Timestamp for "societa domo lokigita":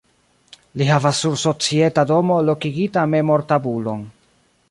1.41-3.05